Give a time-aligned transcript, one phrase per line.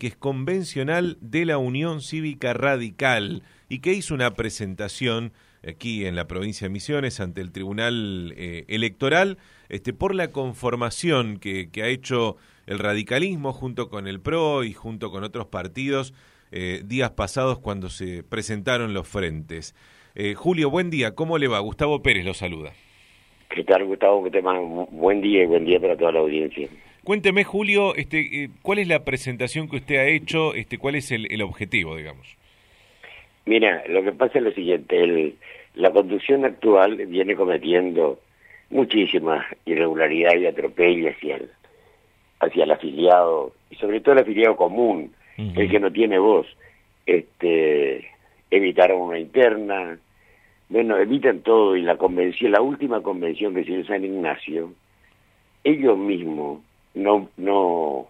[0.00, 6.16] que es convencional de la Unión Cívica Radical y que hizo una presentación aquí en
[6.16, 9.36] la provincia de Misiones ante el Tribunal eh, Electoral
[9.68, 12.36] este, por la conformación que, ha hecho
[12.66, 16.14] el radicalismo junto con el PRO y junto con otros partidos
[16.50, 19.76] eh, días pasados cuando se presentaron los frentes.
[20.14, 21.60] Eh, Julio, buen día, ¿cómo le va?
[21.60, 22.72] Gustavo Pérez lo saluda.
[23.50, 24.24] ¿Qué tal, Gustavo?
[24.24, 26.68] ¿Qué te Buen día y buen día para toda la audiencia.
[27.04, 30.54] Cuénteme, Julio, este, ¿cuál es la presentación que usted ha hecho?
[30.54, 32.36] Este, ¿Cuál es el, el objetivo, digamos?
[33.46, 35.34] Mira, lo que pasa es lo siguiente, el,
[35.74, 38.20] la conducción actual viene cometiendo
[38.68, 41.50] muchísimas irregularidades y atropellos hacia el,
[42.40, 46.46] hacia el afiliado, y sobre todo el afiliado común, el que no tiene voz.
[47.06, 48.06] Este,
[48.50, 49.98] evitaron una interna,
[50.68, 54.72] bueno, evitan todo, y la convención, la última convención que se hizo en San Ignacio,
[55.64, 56.60] ellos mismos
[56.94, 58.06] no, no,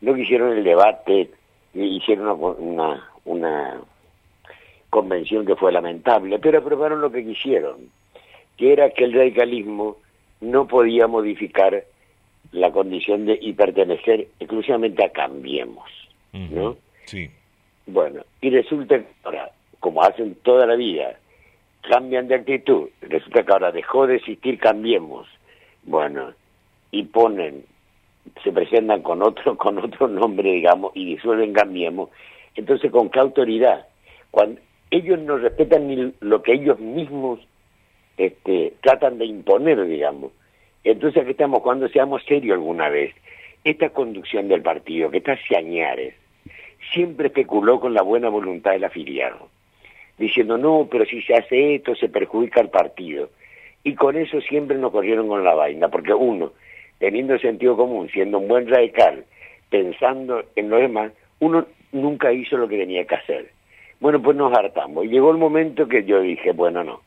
[0.00, 1.30] no quisieron el debate,
[1.74, 3.80] hicieron una, una
[4.90, 7.90] convención que fue lamentable, pero aprobaron lo que quisieron,
[8.56, 9.98] que era que el radicalismo
[10.40, 11.84] no podía modificar
[12.52, 15.90] la condición de y pertenecer exclusivamente a Cambiemos,
[16.32, 16.76] ¿no?
[17.04, 17.30] Sí.
[17.86, 19.50] Bueno, y resulta que ahora,
[19.80, 21.18] como hacen toda la vida,
[21.88, 25.28] cambian de actitud, resulta que ahora dejó de existir Cambiemos,
[25.84, 26.32] bueno,
[26.90, 27.64] y ponen,
[28.42, 32.10] se presentan con otro, con otro nombre, digamos, y disuelven Cambiemos,
[32.54, 33.86] entonces con qué autoridad,
[34.30, 37.40] cuando ellos no respetan ni lo que ellos mismos
[38.16, 40.32] este, tratan de imponer, digamos.
[40.84, 43.14] Entonces aquí estamos, cuando seamos serios alguna vez,
[43.64, 46.14] esta conducción del partido, que está hacia añares,
[46.92, 49.48] siempre especuló con la buena voluntad del afiliado,
[50.18, 53.30] diciendo, no, pero si se hace esto, se perjudica al partido.
[53.82, 56.52] Y con eso siempre nos corrieron con la vaina, porque uno,
[56.98, 59.24] teniendo sentido común, siendo un buen radical,
[59.70, 63.50] pensando en lo demás, uno nunca hizo lo que tenía que hacer.
[64.00, 65.04] Bueno, pues nos hartamos.
[65.04, 67.00] Y llegó el momento que yo dije, bueno, no.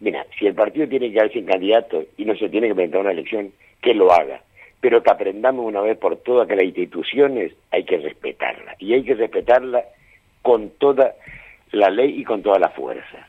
[0.00, 3.00] Mira, si el partido tiene que quedar sin candidato y no se tiene que inventar
[3.00, 4.40] una elección, que lo haga.
[4.80, 8.76] Pero que aprendamos una vez por todas que las instituciones hay que respetarla.
[8.78, 9.84] Y hay que respetarla
[10.42, 11.14] con toda
[11.72, 13.28] la ley y con toda la fuerza.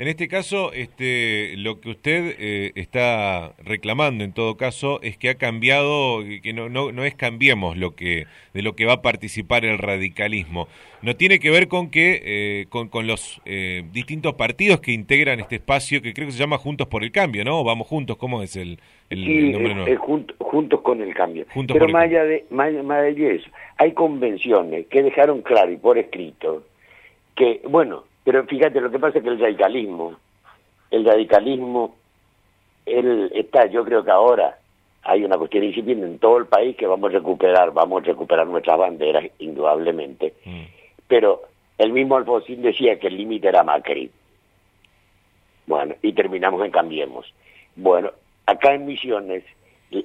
[0.00, 5.28] En este caso, este, lo que usted eh, está reclamando, en todo caso, es que
[5.28, 9.02] ha cambiado, que no, no, no es cambiemos lo que de lo que va a
[9.02, 10.68] participar el radicalismo.
[11.02, 15.40] No tiene que ver con que eh, con, con, los eh, distintos partidos que integran
[15.40, 17.64] este espacio que creo que se llama Juntos por el Cambio, ¿no?
[17.64, 18.78] Vamos juntos, ¿cómo es el,
[19.10, 20.36] el, nombre nuevo?
[20.38, 21.44] juntos con el Cambio.
[21.66, 25.76] Pero más allá, de, más, más allá de eso, hay convenciones que dejaron claro y
[25.76, 26.62] por escrito
[27.34, 30.14] que, bueno, pero fíjate, lo que pasa es que el radicalismo,
[30.90, 31.96] el radicalismo,
[32.84, 34.58] él está, yo creo que ahora
[35.02, 38.46] hay una cuestión incipiente en todo el país que vamos a recuperar, vamos a recuperar
[38.46, 40.34] nuestras banderas, indudablemente.
[40.44, 40.64] Mm.
[41.06, 41.44] Pero
[41.78, 44.10] el mismo Alfonsín decía que el límite era Macri.
[45.66, 47.32] Bueno, y terminamos en Cambiemos.
[47.76, 48.10] Bueno,
[48.44, 49.42] acá en Misiones,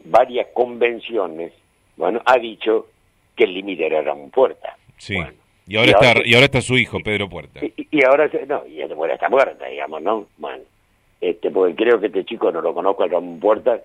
[0.06, 1.52] varias convenciones,
[1.98, 2.88] bueno, ha dicho
[3.36, 4.78] que el límite era Ramón Puerta.
[4.96, 5.18] Sí.
[5.66, 7.62] Y ahora, está, y ahora está su hijo, Pedro Puerta.
[7.62, 10.28] Y, ahora, no, y está muerta, digamos, ¿no?
[10.38, 10.64] Bueno,
[11.22, 13.82] este, porque creo que este chico no lo conozco a Ramón Puerta,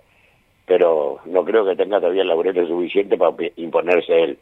[0.67, 4.39] pero no creo que tenga todavía el laboratorio suficiente para imponerse él.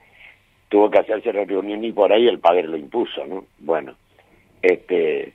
[0.71, 3.45] Tuvo que hacerse la reunión y por ahí el padre lo impuso, ¿no?
[3.59, 3.95] Bueno,
[4.63, 5.35] este,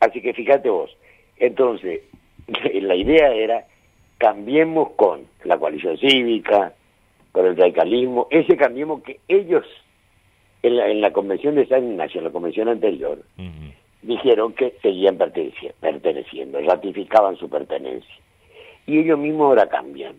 [0.00, 0.94] así que fíjate vos,
[1.38, 2.00] entonces,
[2.74, 3.64] la idea era,
[4.18, 6.72] cambiemos con la coalición cívica,
[7.32, 9.64] con el radicalismo, ese cambiemos que ellos
[10.66, 13.18] en la, convención de San Ignacio, en la convención anterior,
[14.02, 18.14] dijeron que seguían perteneciendo, ratificaban su pertenencia.
[18.86, 20.16] Y ellos mismos ahora cambian.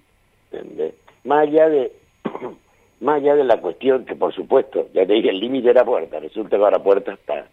[1.23, 1.91] Más allá de
[2.99, 6.19] más allá de la cuestión que por supuesto, ya te dije, el límite era puerta,
[6.19, 7.47] resulta que ahora puerta está.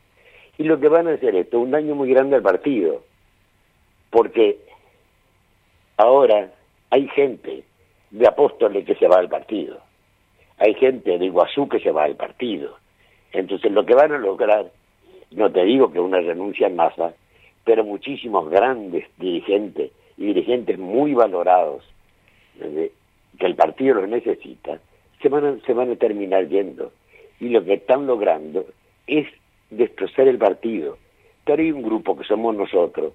[0.56, 3.02] Y lo que van a hacer esto, un daño muy grande al partido,
[4.10, 4.58] porque
[5.96, 6.52] ahora
[6.90, 7.64] hay gente
[8.10, 9.80] de Apóstoles que se va al partido,
[10.58, 12.76] hay gente de Iguazú que se va al partido,
[13.34, 14.70] entonces lo que van a lograr,
[15.32, 17.14] no te digo que una renuncia en masa,
[17.64, 21.84] pero muchísimos grandes dirigentes y dirigentes muy valorados,
[22.58, 24.78] que el partido los necesita,
[25.20, 26.92] se van, a, se van a terminar yendo.
[27.40, 28.66] Y lo que están logrando
[29.08, 29.26] es
[29.70, 30.96] destrozar el partido.
[31.44, 33.12] Pero hay un grupo que somos nosotros,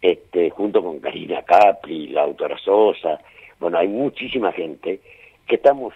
[0.00, 3.20] este, junto con Karina Capri, la autora Sosa,
[3.58, 5.00] bueno, hay muchísima gente
[5.46, 5.92] que estamos,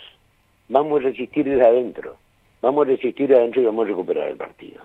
[0.68, 2.18] vamos a resistir desde adentro
[2.64, 4.80] vamos a resistir adentro y vamos a recuperar el partido.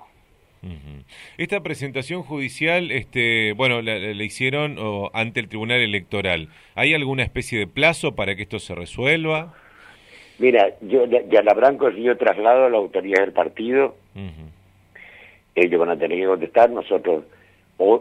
[1.38, 4.76] Esta presentación judicial, este, bueno, la, hicieron
[5.14, 6.50] ante el Tribunal Electoral.
[6.76, 9.54] ¿Hay alguna especie de plazo para que esto se resuelva?
[10.38, 13.96] Mira, yo ya la Branco yo traslado a la autoridad del partido.
[15.56, 16.70] Ellos van a tener que contestar.
[16.70, 17.24] Nosotros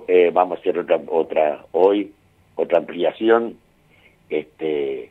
[0.09, 2.13] eh, vamos a hacer otra, otra hoy,
[2.57, 3.57] otra ampliación
[4.31, 5.11] este,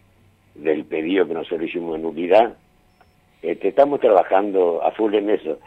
[0.56, 2.58] del pedido que nosotros hicimos en unidad.
[3.48, 5.58] Este, estamos trabajando a full en eso.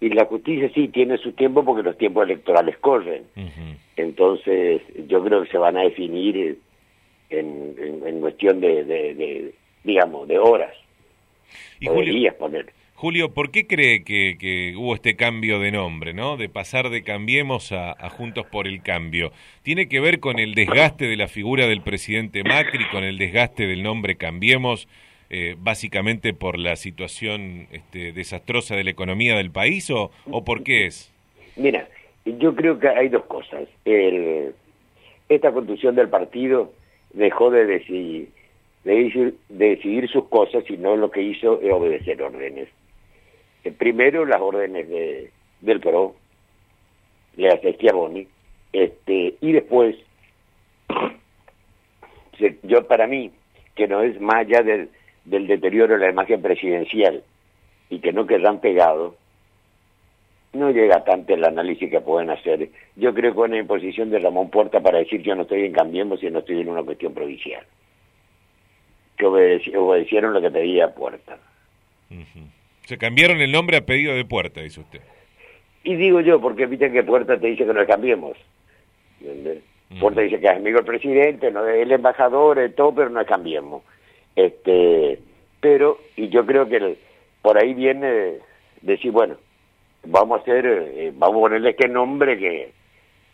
[0.00, 3.24] Y la justicia sí tiene su tiempo porque los tiempos electorales corren.
[3.96, 6.58] Entonces, yo creo que se van a definir
[7.30, 9.54] en, en, cuestión de, de,
[9.84, 10.74] digamos, de horas.
[11.78, 12.34] Y Julio,
[12.94, 16.36] Julio, ¿por qué cree que, hubo este cambio de nombre, ¿no?
[16.36, 19.30] De pasar de Cambiemos a, Juntos por el Cambio.
[19.62, 23.68] ¿Tiene que ver con el desgaste de la figura del presidente Macri, con el desgaste
[23.68, 24.88] del nombre Cambiemos,
[25.30, 30.62] eh, básicamente por la situación este, desastrosa de la economía del país o, o por
[30.62, 31.12] qué es?
[31.56, 31.88] Mira,
[32.24, 33.68] yo creo que hay dos cosas.
[33.84, 36.72] esta constitución del partido
[37.12, 38.28] dejó de decidir
[38.84, 42.68] de decidir, sus cosas, sino lo que hizo es obedecer órdenes.
[43.64, 46.14] Eh, primero las órdenes de, del PRO,
[47.36, 48.26] de la Schiavoni,
[48.72, 49.96] este, y después,
[52.62, 53.30] yo para mí,
[53.74, 54.88] que no es más allá del,
[55.28, 57.22] del deterioro de la imagen presidencial
[57.90, 59.14] y que no quedan pegados,
[60.52, 62.70] no llega tanto el análisis que pueden hacer.
[62.96, 66.22] Yo creo que una imposición de Ramón Puerta para decir yo no estoy en Cambiemos
[66.22, 67.64] y no estoy en una cuestión provincial
[69.16, 71.38] que obedecieron lo que pedía Puerta.
[72.84, 75.00] Se cambiaron el nombre a pedido de Puerta, dice usted.
[75.82, 78.36] Y digo yo, porque viste que Puerta te dice que no cambiemos.
[80.00, 83.82] Puerta dice que es amigo del presidente, no el embajador, todo, pero no cambiemos.
[84.38, 85.18] Este,
[85.60, 86.96] pero, y yo creo que
[87.42, 88.34] por ahí viene
[88.82, 89.36] decir, bueno,
[90.04, 92.72] vamos a hacer, eh, vamos a ponerle este nombre que,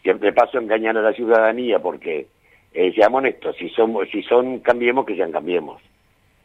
[0.03, 2.29] de paso engañar a la ciudadanía, porque
[2.73, 5.83] eh, seamos honestos, si son, si son cambiemos, que sean cambiemos.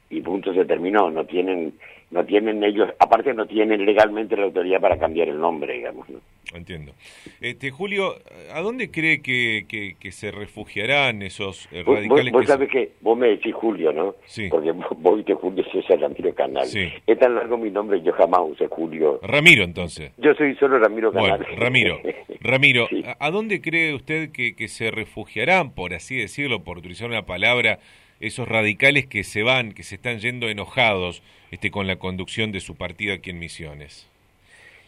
[0.09, 1.73] Y punto se terminó, no tienen,
[2.11, 6.09] no tienen ellos, aparte no tienen legalmente la autoridad para cambiar el nombre, digamos.
[6.09, 6.19] ¿no?
[6.53, 6.93] Entiendo.
[7.41, 8.15] Este, Julio,
[8.51, 12.33] ¿a dónde cree que, que, se refugiarán esos eh, radicales?
[12.33, 14.15] Vos, sabés que vos me decís Julio, ¿no?
[14.25, 14.47] Sí.
[14.49, 16.65] Porque vos viste Julio César Ramiro Canal.
[16.65, 16.89] Sí.
[17.05, 19.19] Es tan largo mi nombre, yo jamás usé Julio.
[19.21, 20.11] Ramiro, entonces.
[20.17, 21.39] Yo soy solo Ramiro Canal.
[21.39, 21.99] Bueno, Ramiro.
[22.41, 22.87] Ramiro,
[23.19, 27.79] ¿a dónde cree usted que, que se refugiarán, por así decirlo, por utilizar una palabra,
[28.19, 32.59] esos radicales que se van, que se están yendo enojados este, con la conducción de
[32.59, 34.09] su partido aquí en Misiones?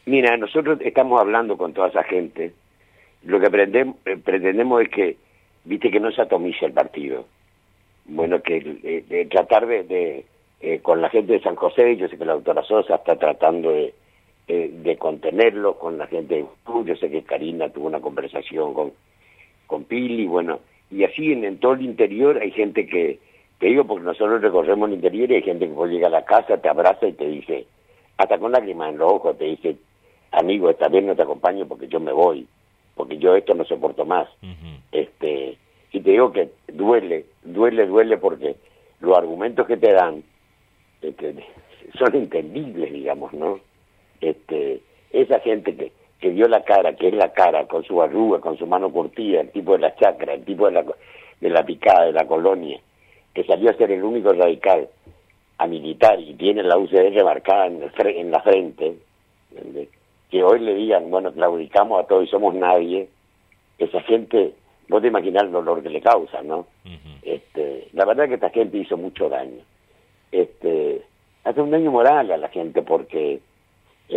[0.05, 2.53] Mira, nosotros estamos hablando con toda esa gente.
[3.23, 5.17] Lo que eh, pretendemos es que,
[5.63, 7.25] viste, que no se atomice el partido.
[8.05, 10.25] Bueno, que eh, tratar de,
[10.59, 13.71] eh, con la gente de San José, yo sé que la doctora Sosa está tratando
[13.71, 13.93] de,
[14.47, 16.45] de contenerlo, con la gente de
[16.85, 18.91] yo sé que Karina tuvo una conversación con,
[19.65, 20.59] con Pili, bueno,
[20.91, 23.19] y así en, todo el interior hay gente que,
[23.59, 26.57] te digo porque nosotros recorremos el interior y hay gente que llega a la casa,
[26.57, 27.65] te abraza y te dice,
[28.17, 29.77] hasta con lágrimas en los ojos, te dice,
[30.31, 32.47] amigo, esta vez no te acompaño porque yo me voy,
[32.95, 34.27] porque yo esto no soporto más.
[34.91, 35.57] este
[35.91, 38.55] Y te digo que duele, duele, duele porque
[38.99, 40.23] los argumentos que te dan
[41.01, 41.35] este,
[41.97, 43.59] son entendibles, digamos, ¿no?
[44.19, 45.91] Este, esa gente que,
[46.21, 49.41] que dio la cara, que es la cara, con su arruga, con su mano curtida,
[49.41, 50.85] el tipo de la chacra, el tipo de la,
[51.41, 52.79] de la picada, de la colonia,
[53.33, 54.87] que salió a ser el único radical
[55.57, 58.97] a militar y tiene la UCR marcada en, en la frente,
[60.29, 63.09] que hoy le digan, bueno, claudicamos a todos y somos nadie,
[63.79, 64.53] esa gente,
[64.89, 66.67] vos te imaginas el dolor que le causa, ¿no?
[67.23, 69.63] este, la verdad que esta gente hizo mucho daño.
[70.31, 71.01] Este,
[71.43, 73.39] hace un daño moral a la gente porque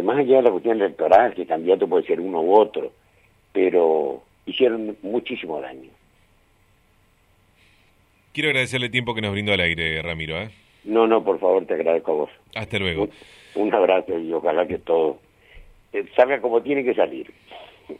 [0.03, 2.93] más allá de la cuestión electoral, que candidato puede ser uno u otro,
[3.53, 5.91] pero hicieron muchísimo daño.
[8.33, 10.37] Quiero agradecerle el tiempo que nos brindó al aire, Ramiro.
[10.37, 10.51] ¿eh?
[10.85, 12.31] No, no, por favor, te agradezco a vos.
[12.55, 13.09] Hasta luego.
[13.55, 15.19] Un, abrazo y ojalá que todo
[15.93, 17.33] eh, salga como tiene que salir.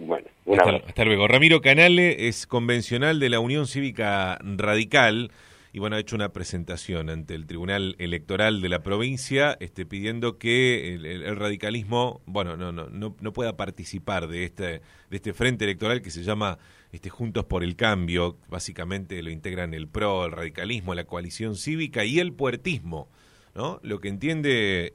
[0.01, 1.29] Bueno, un hasta, hasta luego.
[1.29, 5.31] Ramiro Canale es convencional de la Unión Cívica Radical
[5.75, 10.39] y bueno, ha hecho una presentación ante el Tribunal Electoral de la provincia este, pidiendo
[10.39, 15.65] que el, radicalismo, bueno, no, no, no, no, pueda participar de este, de este frente
[15.65, 16.59] electoral que se llama
[16.93, 22.05] este, Juntos por el Cambio, básicamente lo integran el PRO, el radicalismo, la coalición cívica
[22.05, 23.09] y el puertismo,
[23.57, 23.81] ¿no?
[23.83, 24.95] Lo que entiende...